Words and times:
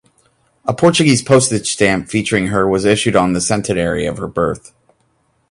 A 0.65 0.73
Portuguese 0.73 1.21
postage 1.21 1.71
stamp 1.71 2.09
featuring 2.09 2.47
her 2.47 2.67
was 2.67 2.85
issued 2.85 3.15
on 3.15 3.33
the 3.33 3.39
centenary 3.39 4.07
of 4.07 4.17
her 4.17 4.27
birth. 4.27 4.73